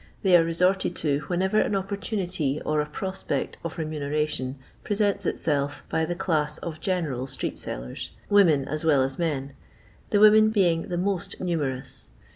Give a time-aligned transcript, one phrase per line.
[0.23, 6.05] They are resorted to whenever an opportunity or a prospect of remuneration presents itself by
[6.05, 9.53] the class of general street sellers, women as well as men—
[10.09, 12.09] the women being the most numerous.